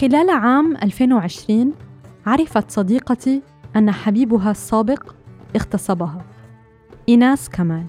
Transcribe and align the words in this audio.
خلال 0.00 0.30
عام 0.30 0.76
2020 0.76 1.72
عرفت 2.26 2.70
صديقتي 2.70 3.42
أن 3.76 3.90
حبيبها 3.90 4.50
السابق 4.50 5.14
اغتصبها. 5.56 6.24
إيناس 7.08 7.48
كمال. 7.48 7.86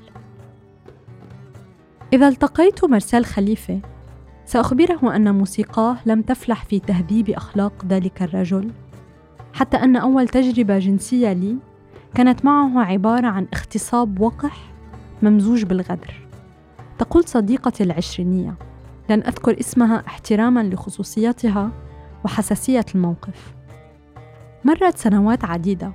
إذا 2.13 2.27
التقيت 2.27 2.85
مرسال 2.85 3.25
خليفة 3.25 3.79
سأخبره 4.45 5.16
أن 5.16 5.35
موسيقاه 5.35 5.97
لم 6.05 6.21
تفلح 6.21 6.66
في 6.66 6.79
تهذيب 6.79 7.29
أخلاق 7.29 7.73
ذلك 7.85 8.21
الرجل 8.21 8.71
حتى 9.53 9.77
أن 9.77 9.95
أول 9.95 10.27
تجربة 10.27 10.80
جنسية 10.80 11.34
لي 11.34 11.55
كانت 12.13 12.45
معه 12.45 12.84
عبارة 12.84 13.27
عن 13.27 13.48
اغتصاب 13.53 14.21
وقح 14.21 14.73
ممزوج 15.21 15.63
بالغدر. 15.63 16.27
تقول 16.99 17.23
صديقتي 17.23 17.84
العشرينية 17.84 18.55
لن 19.09 19.23
أذكر 19.23 19.59
اسمها 19.59 20.03
احتراما 20.07 20.63
لخصوصيتها 20.63 21.71
وحساسية 22.25 22.85
الموقف. 22.95 23.53
مرت 24.66 24.98
سنوات 24.98 25.45
عديدة 25.45 25.91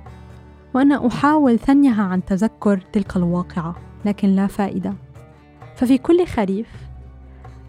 وأنا 0.73 1.07
أحاول 1.07 1.59
ثنيها 1.59 2.03
عن 2.03 2.25
تذكر 2.25 2.77
تلك 2.93 3.17
الواقعة 3.17 3.75
لكن 4.05 4.27
لا 4.27 4.47
فائدة. 4.47 4.93
ففي 5.75 5.97
كل 5.97 6.25
خريف 6.25 6.67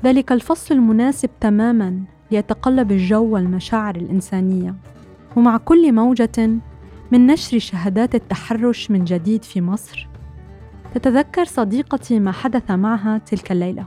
ذلك 0.05 0.33
الفصل 0.33 0.75
المناسب 0.75 1.31
تماما 1.41 2.01
ليتقلب 2.31 2.93
الجو 2.93 3.25
والمشاعر 3.25 3.97
الإنسانية. 3.97 4.75
ومع 5.37 5.57
كل 5.57 5.93
موجة 5.93 6.51
من 7.13 7.27
نشر 7.27 7.59
شهادات 7.59 8.15
التحرش 8.15 8.91
من 8.91 9.05
جديد 9.05 9.43
في 9.45 9.61
مصر 9.61 10.09
تتذكر 10.95 11.45
صديقتي 11.45 12.21
ما 12.21 12.33
حدث 12.33 12.71
معها 12.71 13.19
تلك 13.19 13.53
الليلة. 13.53 13.87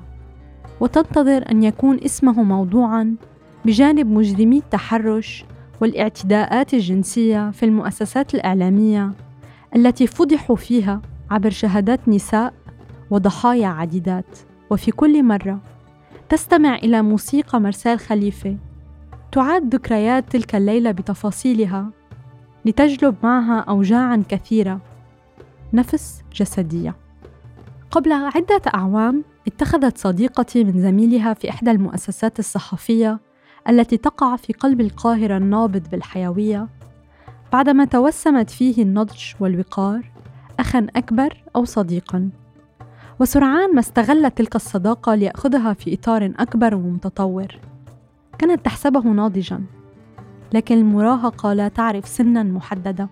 وتنتظر 0.80 1.52
أن 1.52 1.64
يكون 1.64 1.99
اسمه 2.05 2.44
موضوعا 2.44 3.16
بجانب 3.66 4.08
مجرمي 4.08 4.58
التحرش 4.58 5.45
والاعتداءات 5.81 6.73
الجنسية 6.73 7.52
في 7.52 7.66
المؤسسات 7.66 8.36
الإعلامية 8.36 9.12
التي 9.76 10.08
فضحوا 10.08 10.56
فيها 10.56 11.02
عبر 11.31 11.50
شهادات 11.50 12.00
نساء 12.08 12.54
وضحايا 13.09 13.67
عديدات. 13.67 14.38
وفي 14.70 14.92
كل 14.92 15.23
مرة 15.23 15.59
تستمع 16.30 16.76
إلى 16.76 17.02
موسيقى 17.02 17.62
مرسال 17.62 18.00
خليفة 18.00 18.58
تعاد 19.32 19.76
ذكريات 19.76 20.32
تلك 20.32 20.56
الليلة 20.56 20.92
بتفاصيلها 20.92 21.89
لتجلب 22.66 23.16
معها 23.23 23.59
اوجاعا 23.59 24.23
كثيرة. 24.30 24.80
نفس 25.73 26.22
جسدية. 26.34 26.95
قبل 27.92 28.12
عدة 28.12 28.62
أعوام 28.76 29.23
اتخذت 29.48 29.98
صديقتي 29.98 30.64
من 30.64 30.82
زميلها 30.82 31.34
في 31.34 31.50
إحدى 31.50 31.72
المؤسسات 31.72 32.39
الصحفية 32.39 33.20
التي 33.70 33.98
تقع 33.98 34.36
في 34.36 34.54
قلب 34.54 34.81
القاهرة 34.81 35.38
النابض 35.38 35.90
بالحيوية. 35.92 36.67
بعدما 37.54 37.86
توسمت 37.86 38.50
فيه 38.50 38.84
النضج 38.84 39.20
والوقار 39.40 40.12
اخا 40.59 40.88
أكبر 40.95 41.44
أو 41.56 41.66
صديقا. 41.66 42.30
وسرعان 43.20 43.73
ما 43.76 43.80
استغلت 43.80 44.38
تلك 44.38 44.56
الصداقة 44.56 45.16
ليأخذها 45.16 45.73
في 45.73 45.94
إطار 45.94 46.34
أكبر 46.39 46.76
ومتطور. 46.76 47.59
كانت 48.38 48.66
تحسبه 48.66 49.02
ناضجا. 49.02 49.64
لكن 50.54 50.78
المراهقة 50.78 51.54
لا 51.54 51.67
تعرف 51.67 52.08
سنا 52.08 52.44
محددة. 52.44 53.09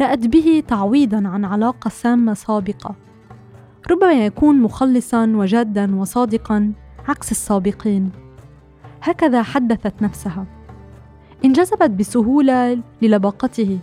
رأت 0.00 0.26
به 0.26 0.62
تعويضا 0.68 1.28
عن 1.28 1.44
علاقة 1.44 1.88
سامة 1.88 2.34
سابقة. 2.34 2.94
ربما 3.90 4.12
يكون 4.12 4.62
مخلصا 4.62 5.26
وجادا 5.26 5.96
وصادقا 5.96 6.72
عكس 7.08 7.30
السابقين. 7.30 8.23
هكذا 9.04 9.42
حدثت 9.42 10.02
نفسها. 10.02 10.46
انجذبت 11.44 11.90
بسهولة 11.90 12.78
للباقته 13.02 13.78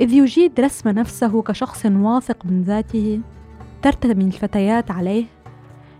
إذ 0.00 0.12
يجيد 0.12 0.60
رسم 0.60 0.88
نفسه 0.88 1.42
كشخص 1.42 1.86
واثق 1.86 2.46
من 2.46 2.62
ذاته 2.62 3.20
ترتمي 3.82 4.24
الفتيات 4.24 4.90
عليه 4.90 5.24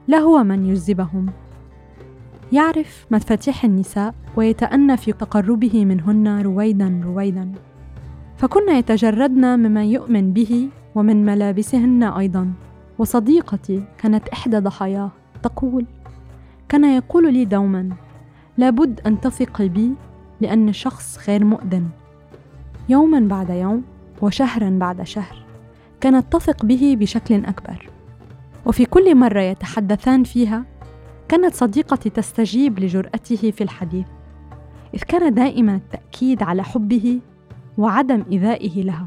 لا 0.09 0.19
هو 0.19 0.45
من 0.45 0.67
يجذبهم. 0.67 1.27
يعرف 2.53 3.07
مفاتيح 3.11 3.65
النساء 3.65 4.15
ويتأنى 4.37 4.97
في 4.97 5.13
تقربه 5.13 5.85
منهن 5.85 6.43
رويدا 6.43 7.01
رويدا. 7.05 7.53
فكن 8.37 8.71
يتجردن 8.71 9.59
مما 9.59 9.85
يؤمن 9.85 10.33
به 10.33 10.69
ومن 10.95 11.25
ملابسهن 11.25 12.03
أيضا. 12.03 12.53
وصديقتي 12.99 13.85
كانت 13.99 14.29
إحدى 14.29 14.59
ضحاياه 14.59 15.11
تقول 15.43 15.87
كان 16.69 16.85
يقول 16.85 17.33
لي 17.33 17.45
دوما 17.45 18.06
لابد 18.59 19.01
أن 19.07 19.21
تثقي 19.21 19.69
بي 19.69 19.93
لاني 20.41 20.73
شخص 20.73 21.29
غير 21.29 21.45
مؤذن. 21.45 21.89
يوما 22.89 23.21
بعد 23.21 23.51
يوم 23.51 23.85
وشهرا 24.23 24.71
بعد 24.71 25.03
شهر. 25.03 25.45
كانت 26.01 26.33
تثق 26.33 26.65
به 26.65 26.97
بشكل 27.01 27.45
أكبر. 27.45 27.91
وفي 28.67 28.85
كل 28.85 29.15
مرة 29.15 29.41
يتحدثان 29.41 30.25
فيها 30.25 30.65
كانت 31.29 31.55
صديقتي 31.55 32.11
تستجيب 32.11 32.79
لجرأته 32.79 33.51
في 33.51 33.65
الحديث. 33.65 34.07
إذ 34.95 35.01
كان 35.01 35.35
دائما 35.35 35.75
التأكيد 35.75 36.43
على 36.43 36.65
حبه 36.65 37.21
وعدم 37.79 38.25
إيذائه 38.33 38.83
لها. 38.83 39.07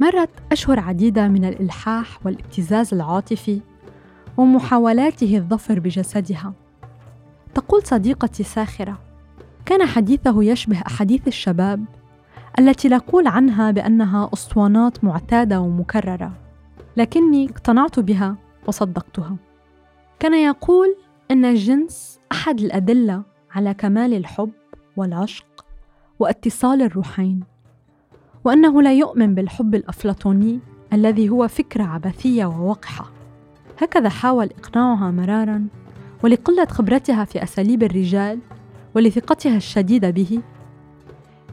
مرت 0.00 0.30
أشهر 0.52 0.80
عديدة 0.80 1.28
من 1.28 1.44
الإلحاح 1.44 2.26
والابتزاز 2.26 2.94
العاطفي 2.94 3.60
ومحاولاته 4.36 5.36
الظفر 5.36 5.80
بجسدها. 5.80 6.52
تقول 7.54 7.82
صديقتي 7.82 8.42
ساخرة. 8.42 8.98
كان 9.66 9.86
حديثه 9.86 10.44
يشبه 10.44 10.82
أحاديث 10.86 11.28
الشباب 11.28 11.84
التي 12.58 12.88
نقول 12.88 13.26
عنها 13.26 13.70
بأنها 13.70 14.30
أسطوانات 14.32 15.04
معتادة 15.04 15.60
ومكررة 15.60 16.32
لكني 16.96 17.50
اقتنعت 17.50 18.00
بها 18.00 18.36
وصدقتها. 18.66 19.36
كان 20.20 20.34
يقول 20.34 20.96
إن 21.30 21.44
الجنس 21.44 22.20
أحد 22.32 22.60
الأدلة 22.60 23.22
على 23.50 23.74
كمال 23.74 24.14
الحب 24.14 24.50
والعشق 24.96 25.66
واتصال 26.18 26.82
الروحين 26.82 27.40
وأنه 28.44 28.82
لا 28.82 28.92
يؤمن 28.92 29.34
بالحب 29.34 29.74
الأفلاطوني 29.74 30.60
الذي 30.92 31.28
هو 31.28 31.48
فكرة 31.48 31.84
عبثية 31.84 32.44
ووقحة. 32.44 33.10
هكذا 33.82 34.08
حاول 34.08 34.50
إقناعها 34.58 35.10
مرارا 35.10 35.66
ولقلة 36.24 36.64
خبرتها 36.64 37.24
في 37.24 37.42
أساليب 37.42 37.82
الرجال 37.82 38.38
ولثقتها 38.94 39.56
الشديدة 39.56 40.10
به 40.10 40.40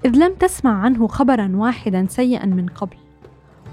إذ 0.05 0.15
لم 0.15 0.33
تسمع 0.33 0.81
عنه 0.81 1.07
خبرا 1.07 1.51
واحدا 1.55 2.05
سيئا 2.09 2.45
من 2.45 2.67
قبل 2.67 2.97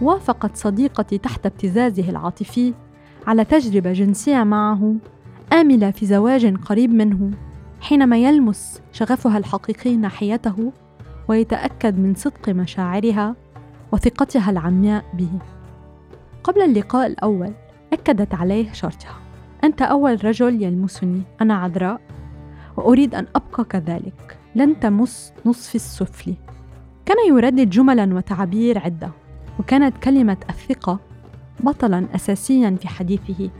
وافقت 0.03 0.57
صديقتي 0.57 1.19
تحت 1.19 1.47
ابتزازه 1.47 2.11
العاطفي 2.11 2.75
على 3.27 3.45
تجربة 3.45 3.93
جنسية 3.93 4.45
معه 4.45 4.97
آملة 5.53 5.91
في 5.91 6.07
زواج 6.07 6.57
قريب 6.57 6.95
منه 6.95 7.31
حينما 7.81 8.19
يلمس 8.19 8.83
شغفها 8.93 9.39
الحقيقي 9.39 9.97
ناحيته 9.97 10.73
ويتأكد 11.29 11.99
من 11.99 12.15
صدق 12.15 12.49
مشاعرها 12.49 13.37
وثقتها 13.93 14.51
العمياء 14.51 15.05
به. 15.15 15.39
قبل 16.45 16.63
اللقاء 16.63 17.07
الأول 17.07 17.53
أكدت 17.93 18.35
عليه 18.35 18.73
شرطها. 18.73 19.28
أنت 19.65 19.83
أول 19.83 20.25
رجل 20.25 20.63
يلمسني 20.63 21.23
أنا 21.41 21.55
عذراء 21.55 22.01
وأريد 22.77 23.15
أن 23.15 23.27
أبقى 23.37 23.65
كذلك. 23.65 24.39
لن 24.55 24.81
تمس 24.81 25.33
نصفي 25.47 25.75
السفلي. 25.75 26.35
كان 27.07 27.17
يردد 27.29 27.71
جملا 27.71 28.15
وتعابير 28.15 28.79
عدة 28.79 29.11
وكانت 29.59 29.99
كلمة 29.99 30.37
الثقة 30.51 31.01
بطلا 31.61 32.07
اساسيا 32.15 32.77
في 32.81 32.89
حديثه. 32.89 33.51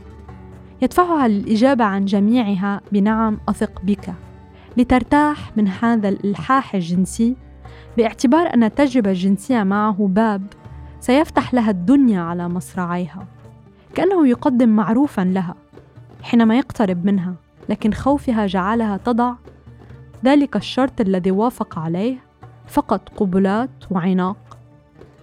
يدفعها 0.81 1.27
للاجابه 1.27 1.83
عن 1.83 2.05
جميعها 2.05 2.81
بنعم 2.91 3.37
أثق 3.49 3.81
بك. 3.83 4.13
لترتاح 4.77 5.57
من 5.57 5.67
هذا 5.67 6.09
الإلحاح 6.09 6.75
الجنسي 6.75 7.35
باعتبار 7.97 8.53
أن 8.53 8.63
التجربه 8.63 9.09
الجنسيه 9.11 9.63
معه 9.63 10.07
باب 10.11 10.47
سيفتح 10.99 11.53
لها 11.53 11.71
الدنيا 11.71 12.21
على 12.21 12.49
مصراعيها. 12.49 13.27
كأنه 13.95 14.27
يقدم 14.27 14.69
معروفا 14.69 15.21
لها. 15.21 15.55
حينما 16.21 16.57
يقترب 16.57 17.05
منها 17.05 17.35
لكن 17.69 17.93
خوفها 17.93 18.45
جعلها 18.45 18.97
تضع 18.97 19.33
ذلك 20.25 20.55
الشرط 20.55 21.01
الذي 21.01 21.31
وافق 21.31 21.79
عليه 21.79 22.17
فقط 22.67 23.09
قبلات 23.09 23.69
وعناق. 23.91 24.57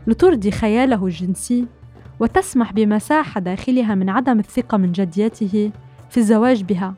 لترضي 0.07 0.51
خياله 0.51 1.07
الجنسي 1.07 1.67
وتسمح 2.21 2.73
بمساحة 2.73 3.41
داخلها 3.41 3.95
من 3.95 4.11
عدم 4.11 4.39
الثقة 4.39 4.79
من 4.79 4.93
جديته 4.93 5.73
في 6.11 6.17
الزواج 6.17 6.63
بها. 6.63 6.95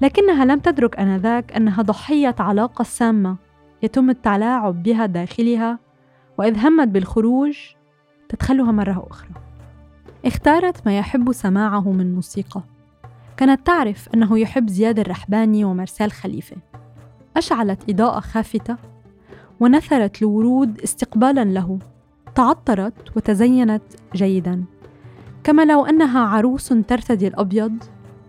لكنها 0.00 0.44
لم 0.44 0.58
تدرك 0.58 0.98
آنذاك 0.98 1.52
أنها 1.52 1.82
ضحية 1.82 2.34
علاقة 2.38 2.82
سامة 2.82 3.36
يتم 3.82 4.10
التلاعب 4.10 4.82
بها 4.82 5.06
داخلها 5.06 5.78
وإذ 6.38 6.66
همت 6.66 6.88
بالخروج 6.88 7.58
تدخلها 8.28 8.72
مرة 8.72 9.06
أخرى. 9.10 9.30
اختارت 10.24 10.86
ما 10.86 10.98
يحب 10.98 11.32
سماعه 11.32 11.92
من 11.92 12.14
موسيقى. 12.14 12.62
كانت 13.36 13.66
تعرف 13.66 14.08
أنه 14.14 14.38
يحب 14.38 14.68
زياد 14.68 14.98
الرحباني 14.98 15.64
ومرسال 15.64 16.12
خليفة. 16.12 16.56
أشعلت 17.36 17.90
إضاءة 17.90 18.20
خافتة 18.20 18.76
ونثرت 19.60 20.22
الورود 20.22 20.80
استقبالا 20.80 21.44
له. 21.44 21.78
تعطرت 22.34 23.16
وتزينت 23.16 23.82
جيدا. 24.14 24.64
كما 25.44 25.64
لو 25.64 25.86
أنها 25.86 26.20
عروس 26.20 26.68
ترتدي 26.68 27.28
الأبيض 27.28 27.72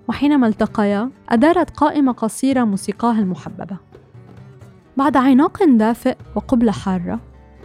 وحينما 0.09 0.47
التقيا 0.47 1.09
أدارت 1.29 1.69
قائمة 1.69 2.11
قصيرة 2.11 2.63
موسيقاها 2.63 3.19
المحببة. 3.19 3.77
بعد 4.97 5.17
عناق 5.17 5.63
دافئ 5.63 6.15
وقبلة 6.35 6.71
حارة 6.71 7.19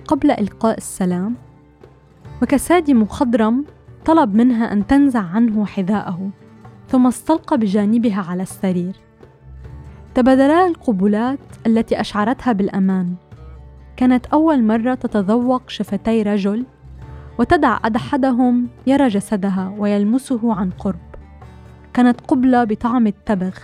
قبل 0.06 0.30
إلقاء 0.30 0.76
السلام 0.76 1.36
وكساد 2.42 2.90
مخضرم 2.90 3.64
طلب 4.04 4.34
منها 4.34 4.72
أن 4.72 4.86
تنزع 4.86 5.20
عنه 5.20 5.66
حذاءه. 5.66 6.30
ثم 6.88 7.06
استلقى 7.06 7.58
بجانبها 7.58 8.24
على 8.28 8.42
السرير. 8.42 8.96
تبادلا 10.14 10.66
القبلات 10.66 11.38
التي 11.66 12.00
أشعرتها 12.00 12.52
بالأمان. 12.52 13.14
كانت 13.96 14.26
أول 14.26 14.64
مرة 14.64 14.94
تتذوق 14.94 15.70
شفتي 15.70 16.22
رجل 16.22 16.64
وتدع 17.38 17.78
أحدهم 17.96 18.68
يرى 18.86 19.08
جسدها 19.08 19.74
ويلمسه 19.78 20.54
عن 20.54 20.70
قرب. 20.70 20.98
كانت 21.94 22.20
قبلة 22.20 22.64
بطعم 22.64 23.06
التبغ. 23.06 23.56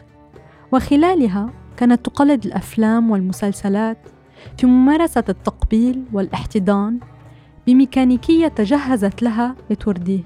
وخلالها 0.72 1.50
كانت 1.76 2.06
تقلد 2.06 2.44
الأفلام 2.44 3.10
والمسلسلات 3.10 3.98
في 4.58 4.66
ممارسة 4.66 5.24
التقبيل 5.28 6.04
والاحتضان 6.12 6.98
بميكانيكية 7.66 8.48
تجهزت 8.48 9.22
لها 9.22 9.54
لترديه. 9.70 10.22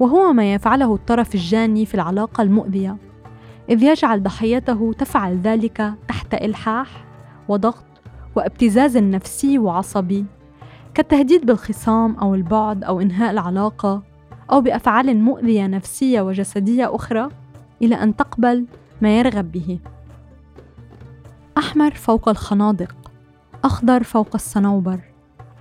وهو 0.00 0.32
ما 0.32 0.54
يفعله 0.54 0.94
الطرف 0.94 1.34
الجاني 1.34 1.86
في 1.86 1.94
العلاقة 1.94 2.42
المؤذية. 2.42 2.96
إذ 3.70 3.82
يجعل 3.82 4.22
ضحيته 4.22 4.92
تفعل 4.98 5.38
ذلك 5.40 5.94
تحت 6.08 6.34
إلحاح 6.34 7.04
وضغط 7.48 7.84
وابتزاز 8.36 8.96
نفسي 8.96 9.58
وعصبي 9.58 10.26
كالتهديد 10.94 11.46
بالخصام 11.46 12.14
أو 12.14 12.34
البعد 12.34 12.84
أو 12.84 13.00
إنهاء 13.00 13.30
العلاقة 13.30 14.02
أو 14.50 14.60
بأفعال 14.60 15.16
مؤذية 15.16 15.66
نفسية 15.66 16.20
وجسدية 16.20 16.94
أخرى 16.94 17.28
إلى 17.82 17.94
أن 17.94 18.16
تقبل 18.16 18.66
ما 19.02 19.18
يرغب 19.18 19.52
به. 19.52 19.78
أحمر 21.58 21.90
فوق 21.90 22.28
الخنادق 22.28 22.94
أخضر 23.64 24.02
فوق 24.02 24.28
الصنوبر 24.34 25.00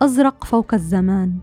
أزرق 0.01 0.43
فوق 0.43 0.73
الزمان. 0.73 1.39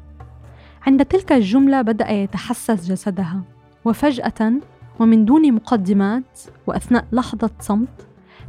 عند 0.86 1.04
تلك 1.04 1.32
الجملة 1.32 1.82
بدأ 1.82 2.10
يتحسس 2.10 2.88
جسدها. 2.90 3.42
وفجأة 3.84 4.52
ومن 5.00 5.24
دون 5.24 5.52
مقدمات 5.52 6.40
وأثناء 6.66 7.04
لحظة 7.12 7.50
صمت 7.60 8.06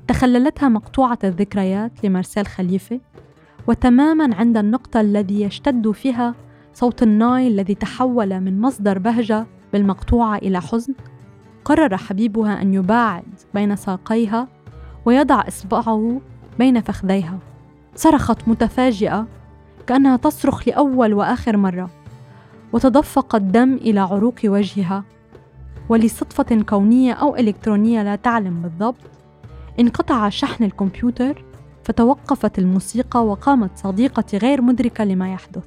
تخللتها 0.08 0.70
مقطوعة 0.70 1.20
الذكريات 1.24 1.92
لمارسيل 2.04 2.48
خليفة. 2.48 3.00
وتماما 3.68 4.36
عند 4.36 4.58
النقطة 4.58 5.02
الذي 5.02 5.42
يشتد 5.42 5.92
فيها 5.92 6.36
صوت 6.74 7.04
الناي 7.04 7.48
الذي 7.48 7.76
تحول 7.76 8.40
من 8.40 8.62
مصدر 8.62 9.00
بهجة 9.00 9.46
بالمقطوعة 9.74 10.38
إلى 10.38 10.62
حزن. 10.62 10.94
قرر 11.66 11.98
حبيبها 11.98 12.62
أن 12.62 12.74
يباعد 12.74 13.40
بين 13.54 13.76
ساقيها 13.76 14.48
ويضع 15.06 15.44
إصبعه 15.48 16.22
بين 16.60 16.82
فخذيها. 16.82 17.40
صرخت 17.96 18.48
متفاجئة 18.48 19.28
كأنها 19.88 20.18
تصرخ 20.18 20.68
لأول 20.68 21.14
وآخر 21.14 21.58
مرة. 21.58 21.90
وتدفق 22.76 23.36
الدم 23.36 23.74
إلى 23.74 24.00
عروق 24.00 24.36
وجهها. 24.46 25.04
ولصدفة 25.90 26.62
كونية 26.70 27.14
أو 27.14 27.36
إلكترونية 27.36 28.04
لا 28.04 28.16
تعلم 28.16 28.62
بالضبط 28.62 29.02
انقطع 29.80 30.30
شحن 30.30 30.64
الكمبيوتر 30.64 31.44
فتوقفت 31.84 32.60
الموسيقى 32.60 33.26
وقامت 33.26 33.78
صديقتي 33.78 34.38
غير 34.38 34.62
مدركة 34.62 35.04
لما 35.04 35.34
يحدث. 35.34 35.64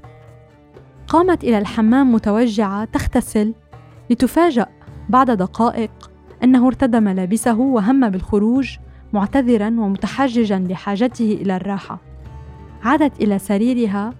قامت 1.07 1.43
إلى 1.43 1.57
الحمام 1.57 2.13
متوجعة 2.13 2.85
تغتسل 2.85 3.53
لتفاجأ 4.09 4.67
بعد 5.09 5.31
دقائق 5.31 6.11
أنه 6.43 6.67
ارتدى 6.67 6.99
ملابسه 6.99 7.59
وهم 7.59 8.09
بالخروج 8.09 8.77
معتذرا 9.13 9.67
ومتحججا 9.67 10.59
لحاجته 10.59 11.37
إلى 11.41 11.55
الراحة. 11.55 11.99
عادت 12.83 13.21
إلى 13.21 13.39
سريرها 13.39 14.13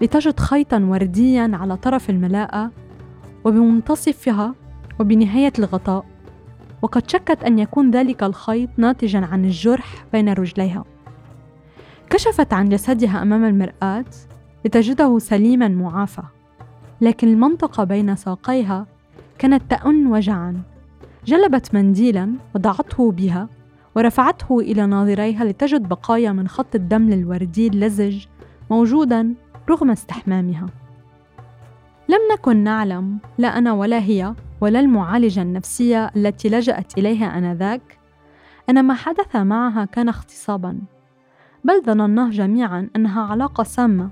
لتجد 0.00 0.40
خيطا 0.40 0.78
ورديا 0.78 1.50
على 1.54 1.76
طرف 1.76 2.10
الملاءة 2.10 2.70
وبمنتصفها 3.44 4.54
وبنهاية 5.00 5.52
الغطاء 5.58 6.04
وقد 6.82 7.10
شكت 7.10 7.44
أن 7.44 7.58
يكون 7.58 7.90
ذلك 7.90 8.22
الخيط 8.22 8.70
ناتجا 8.76 9.26
عن 9.32 9.44
الجرح 9.44 10.04
بين 10.12 10.28
رجليها. 10.28 10.84
كشفت 12.10 12.52
عن 12.52 12.68
جسدها 12.68 13.22
أمام 13.22 13.44
المرآة 13.44 14.04
لتجده 14.64 15.18
سليما 15.18 15.68
معافى 15.68 16.22
لكن 17.00 17.28
المنطقة 17.28 17.84
بين 17.84 18.16
ساقيها 18.16 18.86
كانت 19.38 19.62
تأن 19.70 20.06
وجعا. 20.06 20.62
جلبت 21.26 21.74
منديلا 21.74 22.32
وضعته 22.54 23.12
بها 23.12 23.48
ورفعته 23.96 24.60
إلى 24.60 24.86
ناظريها 24.86 25.44
لتجد 25.44 25.88
بقايا 25.88 26.32
من 26.32 26.48
خط 26.48 26.74
الدم 26.74 27.12
الوردي 27.12 27.66
اللزج 27.66 28.24
موجودا 28.70 29.34
رغم 29.68 29.90
استحمامها. 29.90 30.66
لم 32.08 32.18
نكن 32.32 32.56
نعلم 32.56 33.18
لا 33.38 33.48
أنا 33.48 33.72
ولا 33.72 33.98
هي 33.98 34.34
ولا 34.60 34.80
المعالجة 34.80 35.42
النفسية 35.42 36.10
التي 36.16 36.48
لجأت 36.48 36.98
إليها 36.98 37.38
آنذاك. 37.38 37.98
أن 38.70 38.84
ما 38.84 38.94
حدث 38.94 39.36
معها 39.36 39.84
كان 39.84 40.08
اغتصابا 40.08 40.78
بل 41.64 41.82
ظنناه 41.86 42.30
جميعا 42.30 42.88
أنها 42.96 43.22
علاقة 43.22 43.64
سامة 43.64 44.10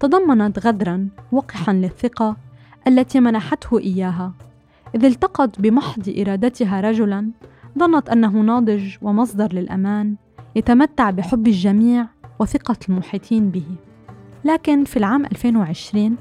تضمنت 0.00 0.66
غدرا 0.66 1.08
وقحا 1.32 1.72
للثقة 1.72 2.36
التي 2.88 3.20
منحته 3.20 3.78
إياها. 3.78 4.32
إذ 4.94 5.04
التقت 5.04 5.60
بمحض 5.60 6.14
إرادتها 6.18 6.80
رجلا 6.80 7.30
ظنت 7.78 8.08
أنه 8.08 8.30
ناضج 8.30 8.96
ومصدر 9.02 9.52
للأمان 9.52 10.16
يتمتع 10.56 11.10
بحب 11.10 11.46
الجميع 11.46 12.06
وثقة 12.38 12.76
المحيطين 12.88 13.50
به. 13.50 13.66
لكن 14.44 14.84
في 14.84 14.96
العام 14.96 15.24
2020 15.24 16.16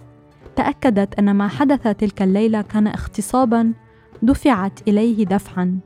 تأكدت 0.55 1.19
أن 1.19 1.35
ما 1.35 1.47
حدث 1.47 1.87
تلك 1.87 2.21
الليلة 2.21 2.61
كان 2.61 2.87
اغتصابا 2.87 3.73
دفعت 4.21 4.87
إليه 4.87 5.25
دفعا. 5.25 5.79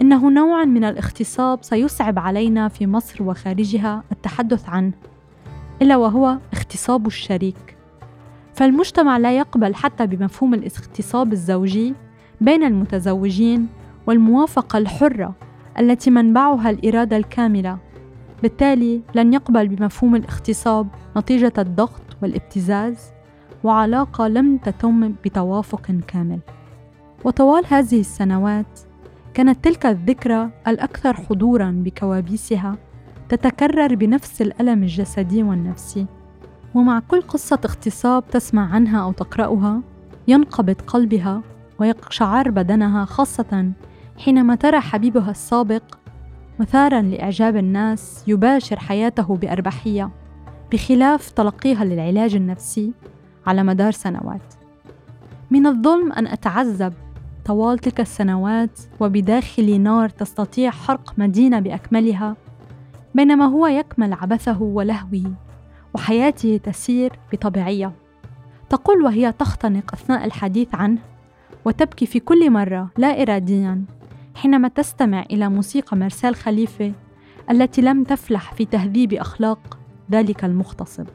إنه 0.00 0.30
نوع 0.30 0.64
من 0.64 0.84
الاغتصاب 0.84 1.58
سيصعب 1.62 2.18
علينا 2.18 2.68
في 2.68 2.86
مصر 2.86 3.22
وخارجها 3.22 4.04
التحدث 4.12 4.68
عنه 4.68 4.92
إلا 5.82 5.96
وهو 5.96 6.38
اغتصاب 6.54 7.06
الشريك. 7.06 7.76
فالمجتمع 8.54 9.18
لا 9.18 9.36
يقبل 9.36 9.74
حتى 9.74 10.06
بمفهوم 10.06 10.54
الاغتصاب 10.54 11.32
الزوجي 11.32 11.94
بين 12.40 12.64
المتزوجين 12.64 13.68
والموافقة 14.06 14.78
الحرة 14.78 15.34
التي 15.78 16.10
منبعها 16.10 16.70
الإرادة 16.70 17.16
الكاملة. 17.16 17.78
بالتالي 18.42 19.00
لن 19.14 19.32
يقبل 19.32 19.68
بمفهوم 19.68 20.16
الاغتصاب 20.16 20.88
نتيجة 21.16 21.52
الضغط 21.58 22.02
والابتزاز 22.22 23.10
وعلاقة 23.64 24.28
لم 24.28 24.56
تتم 24.56 25.14
بتوافق 25.24 25.90
كامل. 26.08 26.38
وطوال 27.24 27.64
هذه 27.68 28.00
السنوات 28.00 28.80
كانت 29.34 29.64
تلك 29.64 29.86
الذكرى 29.86 30.50
الأكثر 30.68 31.14
حضورا 31.14 31.70
بكوابيسها 31.84 32.76
تتكرر 33.28 33.94
بنفس 33.94 34.42
الألم 34.42 34.82
الجسدي 34.82 35.42
والنفسي. 35.42 36.06
ومع 36.74 37.00
كل 37.08 37.22
قصة 37.22 37.58
اغتصاب 37.64 38.24
تسمع 38.30 38.74
عنها 38.74 39.02
أو 39.02 39.12
تقرأها 39.12 39.80
ينقبض 40.28 40.80
قلبها 40.86 41.42
ويقشعر 41.78 42.50
بدنها 42.50 43.04
خاصة 43.04 43.72
حينما 44.18 44.54
ترى 44.54 44.80
حبيبها 44.80 45.30
السابق 45.30 45.82
مثارا 46.62 47.02
لإعجاب 47.02 47.56
الناس 47.56 48.24
يباشر 48.26 48.78
حياته 48.78 49.36
بأربحية 49.36 50.10
بخلاف 50.72 51.30
تلقيها 51.30 51.84
للعلاج 51.84 52.34
النفسي 52.34 52.92
على 53.46 53.62
مدار 53.62 53.92
سنوات. 53.92 54.54
من 55.50 55.66
الظلم 55.66 56.12
أن 56.12 56.26
أتعذب 56.26 56.92
طوال 57.44 57.78
تلك 57.78 58.00
السنوات 58.00 58.80
وبداخلي 59.00 59.78
نار 59.78 60.08
تستطيع 60.08 60.70
حرق 60.70 61.14
مدينة 61.18 61.60
بأكملها 61.60 62.36
بينما 63.14 63.44
هو 63.44 63.66
يكمل 63.66 64.12
عبثه 64.12 64.62
ولهوه 64.62 65.32
وحياته 65.94 66.60
تسير 66.64 67.12
بطبيعية. 67.32 67.92
تقول 68.68 69.02
وهي 69.02 69.32
تختنق 69.32 69.94
أثناء 69.94 70.24
الحديث 70.24 70.74
عنه 70.74 70.98
وتبكي 71.64 72.06
في 72.06 72.20
كل 72.20 72.50
مرة 72.50 72.90
لا 72.96 73.22
إراديا 73.22 73.84
حينما 74.42 74.68
تستمع 74.68 75.22
إلى 75.30 75.48
موسيقى 75.48 75.96
مرسال 75.96 76.34
خليفة 76.34 76.92
التي 77.50 77.82
لم 77.82 78.04
تفلح 78.04 78.54
في 78.54 78.64
تهذيب 78.64 79.14
أخلاق 79.14 79.78
ذلك 80.12 80.44
المغتصب 80.44 81.06